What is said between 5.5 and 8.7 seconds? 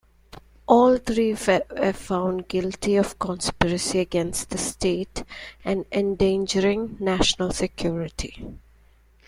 and endangering national security.